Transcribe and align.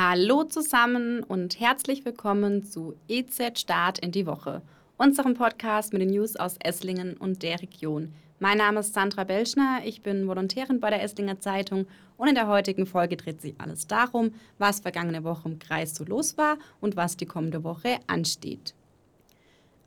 Hallo 0.00 0.44
zusammen 0.44 1.24
und 1.24 1.58
herzlich 1.58 2.04
willkommen 2.04 2.62
zu 2.62 2.94
EZ 3.08 3.58
Start 3.58 3.98
in 3.98 4.12
die 4.12 4.26
Woche, 4.26 4.62
unserem 4.96 5.34
Podcast 5.34 5.92
mit 5.92 6.00
den 6.00 6.10
News 6.10 6.36
aus 6.36 6.56
Esslingen 6.62 7.16
und 7.16 7.42
der 7.42 7.60
Region. 7.60 8.14
Mein 8.38 8.58
Name 8.58 8.78
ist 8.78 8.94
Sandra 8.94 9.24
Belschner, 9.24 9.80
ich 9.84 10.02
bin 10.02 10.28
Volontärin 10.28 10.78
bei 10.78 10.90
der 10.90 11.02
Esslinger 11.02 11.40
Zeitung 11.40 11.88
und 12.16 12.28
in 12.28 12.36
der 12.36 12.46
heutigen 12.46 12.86
Folge 12.86 13.16
dreht 13.16 13.40
sich 13.40 13.56
alles 13.58 13.88
darum, 13.88 14.30
was 14.56 14.78
vergangene 14.78 15.24
Woche 15.24 15.48
im 15.48 15.58
Kreis 15.58 15.96
so 15.96 16.04
los 16.04 16.38
war 16.38 16.58
und 16.80 16.94
was 16.94 17.16
die 17.16 17.26
kommende 17.26 17.64
Woche 17.64 17.98
ansteht. 18.06 18.74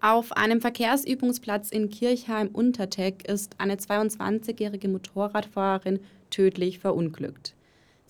Auf 0.01 0.33
einem 0.33 0.59
Verkehrsübungsplatz 0.59 1.71
in 1.71 1.89
Kirchheim-Unterteck 1.89 3.29
ist 3.29 3.55
eine 3.59 3.75
22-jährige 3.75 4.89
Motorradfahrerin 4.89 6.01
tödlich 6.29 6.79
verunglückt. 6.79 7.55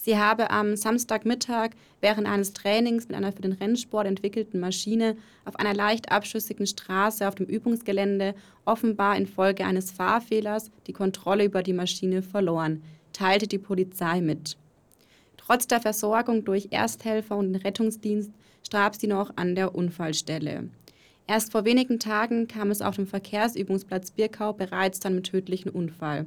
Sie 0.04 0.18
habe 0.18 0.50
am 0.50 0.76
Samstagmittag 0.76 1.76
während 2.00 2.28
eines 2.28 2.54
Trainings 2.54 3.08
mit 3.08 3.16
einer 3.16 3.32
für 3.32 3.44
den 3.44 3.52
Rennsport 3.52 4.08
entwickelten 4.08 4.60
Maschine 4.60 5.16
auf 5.46 5.58
einer 5.58 5.76
leicht 5.76 6.12
abschüssigen 6.12 6.66
Straße 6.66 7.28
auf 7.28 7.36
dem 7.36 7.46
Übungsgelände 7.46 8.34
offenbar 8.66 9.16
infolge 9.16 9.64
eines 9.64 9.92
Fahrfehlers 9.92 10.72
die 10.88 10.94
Kontrolle 10.94 11.46
über 11.46 11.62
die 11.62 11.74
Maschine 11.74 12.24
verloren, 12.24 12.82
teilte 13.14 13.46
die 13.46 13.60
Polizei 13.60 14.22
mit. 14.22 14.58
Trotz 15.38 15.68
der 15.68 15.82
Versorgung 15.82 16.46
durch 16.46 16.70
Ersthelfer 16.72 17.38
und 17.38 17.54
den 17.54 17.62
Rettungsdienst 17.62 18.32
starb 18.66 18.96
sie 18.96 19.06
noch 19.06 19.32
an 19.36 19.54
der 19.54 19.76
Unfallstelle. 19.76 20.70
Erst 21.32 21.54
vor 21.54 21.64
wenigen 21.64 21.98
Tagen 21.98 22.50
kam 22.50 22.72
es 22.72 22.82
auf 22.82 22.98
dem 22.98 23.08
Verkehrsübungsplatz 23.08 24.12
Birkau 24.12 24.52
bereits 24.52 25.00
zu 25.00 25.08
einem 25.08 25.24
tödlichen 25.24 25.72
Unfall. 25.72 26.26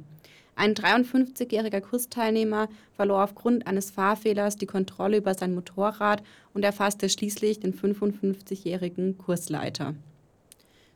Ein 0.55 0.73
53-jähriger 0.73 1.79
Kursteilnehmer 1.79 2.69
verlor 2.95 3.23
aufgrund 3.23 3.67
eines 3.67 3.91
Fahrfehlers 3.91 4.55
die 4.55 4.65
Kontrolle 4.65 5.17
über 5.17 5.35
sein 5.35 5.53
Motorrad 5.53 6.23
und 6.55 6.65
erfasste 6.65 7.07
schließlich 7.07 7.59
den 7.59 7.75
55-jährigen 7.75 9.19
Kursleiter. 9.19 9.93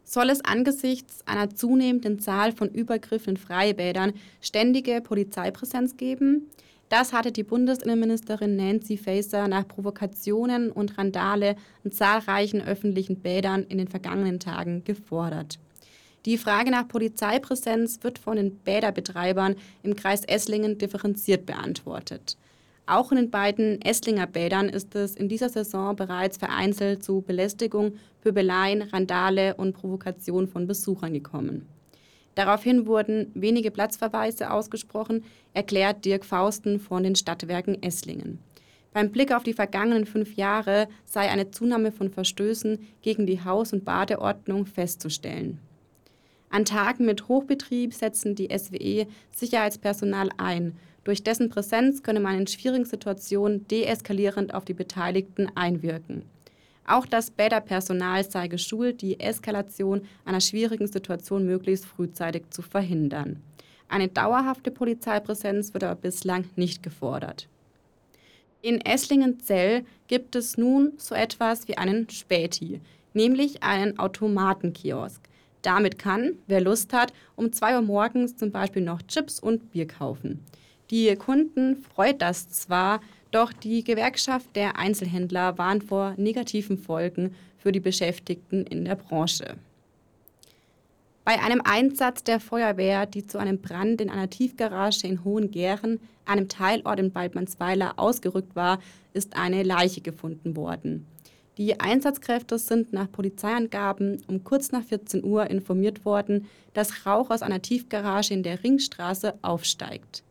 Soll 0.06 0.32
es 0.32 0.44
angesichts 0.44 1.22
einer 1.28 1.52
zunehmenden 1.52 2.18
Zahl 2.18 2.52
von 2.52 2.70
Übergriffen 2.70 3.36
in 3.36 3.38
Freibädern 3.38 4.14
ständige 4.42 5.02
Polizeipräsenz 5.02 5.98
geben? 5.98 6.50
Das 6.90 7.14
hatte 7.14 7.32
die 7.32 7.44
Bundesinnenministerin 7.44 8.56
Nancy 8.56 8.98
Faeser 8.98 9.48
nach 9.48 9.68
Provokationen 9.68 10.72
und 10.72 10.98
Randale 10.98 11.56
in 11.84 11.92
zahlreichen 11.92 12.62
öffentlichen 12.64 13.20
Bädern 13.20 13.64
in 13.64 13.78
den 13.78 13.88
vergangenen 13.88 14.40
Tagen 14.40 14.84
gefordert. 14.84 15.60
Die 16.26 16.40
Frage 16.40 16.72
nach 16.72 16.88
Polizeipräsenz 16.88 18.00
wird 18.02 18.18
von 18.18 18.38
den 18.38 18.56
Bäderbetreibern 18.58 19.56
im 19.84 19.96
Kreis 19.96 20.26
Esslingen 20.26 20.80
differenziert 20.80 21.46
beantwortet. 21.46 22.38
Auch 22.88 23.12
in 23.12 23.18
den 23.18 23.30
beiden 23.30 23.80
Esslinger 23.84 24.26
Bädern 24.26 24.68
ist 24.68 24.96
es 24.96 25.16
in 25.16 25.30
dieser 25.30 25.50
Saison 25.50 25.96
bereits 25.96 26.38
vereinzelt 26.38 27.04
zu 27.04 27.22
Belästigung, 27.22 27.94
Pöbeleien, 28.22 28.82
Randale 28.82 29.54
und 29.56 29.74
Provokation 29.74 30.48
von 30.48 30.66
Besuchern 30.66 31.14
gekommen. 31.14 31.68
Daraufhin 32.36 32.86
wurden 32.86 33.32
wenige 33.34 33.72
Platzverweise 33.72 34.52
ausgesprochen, 34.52 35.24
erklärt 35.54 36.06
Dirk 36.06 36.26
Fausten 36.26 36.80
von 36.80 37.04
den 37.04 37.16
Stadtwerken 37.16 37.82
Esslingen. 37.84 38.40
Beim 38.92 39.12
Blick 39.12 39.32
auf 39.32 39.44
die 39.44 39.54
vergangenen 39.54 40.06
fünf 40.06 40.36
Jahre 40.36 40.88
sei 41.06 41.30
eine 41.30 41.52
Zunahme 41.52 41.92
von 41.92 42.10
Verstößen 42.10 42.80
gegen 43.02 43.28
die 43.28 43.44
Haus- 43.44 43.74
und 43.74 43.86
Badeordnung 43.86 44.66
festzustellen. 44.66 45.60
An 46.50 46.66
Tagen 46.66 47.06
mit 47.06 47.28
Hochbetrieb 47.28 47.94
setzen 47.94 48.34
die 48.34 48.50
SWE 48.58 49.06
Sicherheitspersonal 49.32 50.30
ein. 50.38 50.76
Durch 51.04 51.24
dessen 51.24 51.50
Präsenz 51.50 52.02
könne 52.02 52.20
man 52.20 52.40
in 52.40 52.48
schwierigen 52.48 52.86
Situationen 52.86 53.68
deeskalierend 53.68 54.54
auf 54.54 54.66
die 54.66 54.74
Beteiligten 54.74 55.48
einwirken. 55.56 56.24
Auch 56.90 57.06
das 57.06 57.30
Bäderpersonal 57.30 58.24
sei 58.24 58.48
geschult, 58.48 59.04
die 59.04 59.20
Eskalation 59.20 60.02
einer 60.26 60.42
schwierigen 60.42 60.88
Situation 60.88 61.46
möglichst 61.46 61.86
frühzeitig 61.86 62.50
zu 62.50 62.64
verhindern. 62.64 63.44
Eine 63.88 64.08
dauerhafte 64.08 64.72
Polizeipräsenz 64.72 65.72
wird 65.76 65.84
aber 65.84 66.02
bislang 66.02 66.46
nicht 66.56 66.82
gefordert. 66.82 67.48
In 68.64 68.82
Esslingen-Zell 68.82 69.86
gibt 70.08 70.36
es 70.36 70.58
nun 70.58 70.94
so 70.98 71.14
etwas 71.14 71.68
wie 71.68 71.78
einen 71.78 72.10
Späti, 72.10 72.82
nämlich 73.14 73.62
einen 73.62 74.00
Automatenkiosk. 74.00 75.22
Damit 75.62 76.00
kann, 76.00 76.40
wer 76.48 76.60
Lust 76.60 76.92
hat, 76.92 77.14
um 77.36 77.54
2 77.54 77.76
Uhr 77.76 77.82
morgens 77.84 78.36
zum 78.36 78.50
Beispiel 78.50 78.82
noch 78.82 79.04
Chips 79.04 79.40
und 79.40 79.72
Bier 79.72 79.86
kaufen. 79.86 80.44
Die 80.90 81.16
Kunden 81.18 81.76
freut 81.76 82.20
das 82.20 82.50
zwar, 82.50 83.00
doch 83.32 83.54
die 83.54 83.84
Gewerkschaft 83.84 84.56
der 84.56 84.78
Einzelhändler 84.78 85.58
warnt 85.58 85.84
vor 85.84 86.14
negativen 86.18 86.78
Folgen 86.78 87.36
für 87.58 87.72
die 87.72 87.80
Beschäftigten 87.80 88.66
in 88.66 88.86
der 88.86 88.96
Branche. 88.96 89.56
Bei 91.26 91.40
einem 91.40 91.62
Einsatz 91.64 92.24
der 92.24 92.40
Feuerwehr, 92.40 93.06
die 93.06 93.28
zu 93.28 93.38
einem 93.38 93.62
Brand 93.62 94.02
in 94.02 94.10
einer 94.10 94.30
Tiefgarage 94.30 95.06
in 95.06 95.24
Hohengären, 95.24 96.00
einem 96.26 96.48
Teilort 96.48 97.00
in 97.00 97.14
Waldmannsweiler, 97.14 97.94
ausgerückt 97.98 98.56
war, 98.56 98.80
ist 99.14 99.36
eine 99.36 99.62
Leiche 99.62 100.02
gefunden 100.02 100.56
worden. 100.56 101.06
Die 101.60 101.80
Einsatzkräfte 101.80 102.58
sind 102.58 102.94
nach 102.94 103.12
Polizeiangaben 103.12 104.24
um 104.28 104.44
kurz 104.44 104.72
nach 104.72 104.84
14 104.84 105.24
Uhr 105.24 105.48
informiert 105.50 106.06
worden, 106.06 106.48
dass 106.74 107.06
Rauch 107.06 107.30
aus 107.30 107.42
einer 107.42 107.62
Tiefgarage 107.62 108.34
in 108.34 108.44
der 108.44 108.64
Ringstraße 108.64 109.34
aufsteigt. 109.42 110.24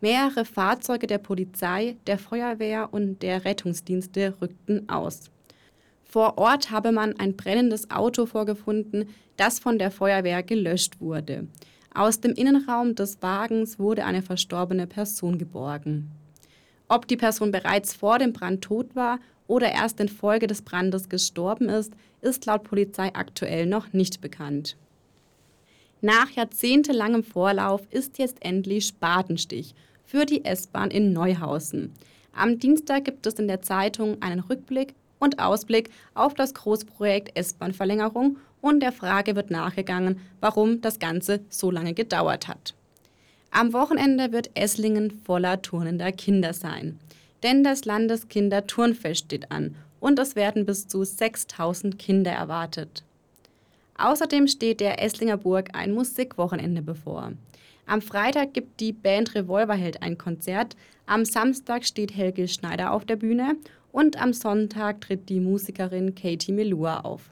Mehrere 0.00 0.44
Fahrzeuge 0.44 1.08
der 1.08 1.18
Polizei, 1.18 1.96
der 2.06 2.18
Feuerwehr 2.18 2.88
und 2.92 3.20
der 3.22 3.44
Rettungsdienste 3.44 4.34
rückten 4.40 4.88
aus. 4.88 5.30
Vor 6.04 6.38
Ort 6.38 6.70
habe 6.70 6.92
man 6.92 7.18
ein 7.18 7.36
brennendes 7.36 7.90
Auto 7.90 8.24
vorgefunden, 8.24 9.08
das 9.36 9.58
von 9.58 9.78
der 9.78 9.90
Feuerwehr 9.90 10.42
gelöscht 10.42 11.00
wurde. 11.00 11.48
Aus 11.92 12.20
dem 12.20 12.32
Innenraum 12.32 12.94
des 12.94 13.20
Wagens 13.22 13.78
wurde 13.80 14.04
eine 14.04 14.22
verstorbene 14.22 14.86
Person 14.86 15.36
geborgen. 15.36 16.10
Ob 16.88 17.08
die 17.08 17.16
Person 17.16 17.50
bereits 17.50 17.92
vor 17.92 18.18
dem 18.18 18.32
Brand 18.32 18.62
tot 18.62 18.94
war 18.94 19.18
oder 19.48 19.72
erst 19.72 19.98
infolge 19.98 20.46
des 20.46 20.62
Brandes 20.62 21.08
gestorben 21.08 21.68
ist, 21.68 21.92
ist 22.20 22.46
laut 22.46 22.62
Polizei 22.62 23.10
aktuell 23.14 23.66
noch 23.66 23.92
nicht 23.92 24.20
bekannt. 24.20 24.76
Nach 26.00 26.30
jahrzehntelangem 26.30 27.24
Vorlauf 27.24 27.82
ist 27.90 28.18
jetzt 28.18 28.44
endlich 28.44 28.86
Spatenstich 28.86 29.74
für 30.04 30.24
die 30.24 30.44
S-Bahn 30.44 30.90
in 30.90 31.12
Neuhausen. 31.12 31.92
Am 32.32 32.58
Dienstag 32.58 33.04
gibt 33.04 33.26
es 33.26 33.34
in 33.34 33.48
der 33.48 33.62
Zeitung 33.62 34.22
einen 34.22 34.40
Rückblick 34.40 34.94
und 35.18 35.38
Ausblick 35.38 35.90
auf 36.14 36.34
das 36.34 36.54
Großprojekt 36.54 37.36
S-Bahn-Verlängerung 37.36 38.38
und 38.60 38.80
der 38.80 38.92
Frage 38.92 39.36
wird 39.36 39.50
nachgegangen, 39.50 40.20
warum 40.40 40.80
das 40.80 40.98
Ganze 40.98 41.40
so 41.48 41.70
lange 41.70 41.94
gedauert 41.94 42.48
hat. 42.48 42.74
Am 43.50 43.72
Wochenende 43.72 44.32
wird 44.32 44.50
Esslingen 44.54 45.10
voller 45.10 45.62
turnender 45.62 46.12
Kinder 46.12 46.52
sein 46.52 46.98
denn 47.42 47.64
das 47.64 47.84
Landeskinderturnfest 47.84 49.24
steht 49.24 49.50
an 49.50 49.76
und 50.00 50.18
es 50.18 50.36
werden 50.36 50.66
bis 50.66 50.86
zu 50.88 51.04
6000 51.04 51.98
Kinder 51.98 52.32
erwartet. 52.32 53.04
Außerdem 53.98 54.46
steht 54.46 54.80
der 54.80 55.02
Esslinger 55.02 55.36
Burg 55.36 55.70
ein 55.74 55.92
Musikwochenende 55.92 56.82
bevor. 56.82 57.32
Am 57.86 58.00
Freitag 58.00 58.54
gibt 58.54 58.80
die 58.80 58.92
Band 58.92 59.34
Revolverheld 59.34 60.02
ein 60.02 60.16
Konzert, 60.16 60.76
am 61.06 61.24
Samstag 61.24 61.84
steht 61.84 62.16
Helge 62.16 62.46
Schneider 62.46 62.92
auf 62.92 63.04
der 63.04 63.16
Bühne 63.16 63.56
und 63.90 64.20
am 64.20 64.32
Sonntag 64.32 65.00
tritt 65.00 65.28
die 65.28 65.40
Musikerin 65.40 66.14
Katie 66.14 66.52
Melua 66.52 67.00
auf. 67.00 67.30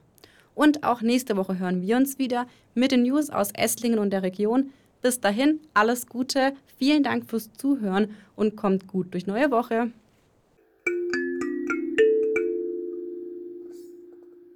Und 0.54 0.82
auch 0.82 1.02
nächste 1.02 1.36
Woche 1.36 1.58
hören 1.58 1.82
wir 1.82 1.96
uns 1.96 2.18
wieder 2.18 2.46
mit 2.74 2.90
den 2.90 3.02
News 3.02 3.30
aus 3.30 3.52
Esslingen 3.52 3.98
und 3.98 4.10
der 4.10 4.22
Region. 4.22 4.70
Bis 5.02 5.20
dahin, 5.20 5.60
alles 5.74 6.06
Gute, 6.06 6.54
vielen 6.78 7.02
Dank 7.02 7.28
fürs 7.28 7.52
Zuhören 7.52 8.14
und 8.34 8.56
kommt 8.56 8.88
gut 8.88 9.12
durch 9.12 9.26
neue 9.26 9.50
Woche. 9.50 9.92